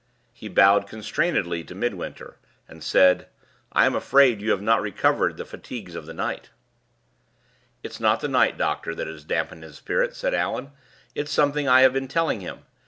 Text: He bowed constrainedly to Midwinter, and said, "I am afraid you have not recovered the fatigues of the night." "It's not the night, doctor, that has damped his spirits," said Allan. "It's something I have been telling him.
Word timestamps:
He 0.33 0.47
bowed 0.47 0.87
constrainedly 0.87 1.63
to 1.65 1.75
Midwinter, 1.75 2.39
and 2.67 2.83
said, 2.83 3.27
"I 3.71 3.85
am 3.85 3.93
afraid 3.93 4.41
you 4.41 4.49
have 4.49 4.59
not 4.59 4.81
recovered 4.81 5.37
the 5.37 5.45
fatigues 5.45 5.93
of 5.93 6.07
the 6.07 6.13
night." 6.15 6.49
"It's 7.83 7.99
not 7.99 8.19
the 8.19 8.27
night, 8.27 8.57
doctor, 8.57 8.95
that 8.95 9.05
has 9.05 9.23
damped 9.23 9.53
his 9.53 9.77
spirits," 9.77 10.17
said 10.17 10.33
Allan. 10.33 10.71
"It's 11.13 11.29
something 11.31 11.67
I 11.69 11.81
have 11.81 11.93
been 11.93 12.07
telling 12.07 12.41
him. 12.41 12.65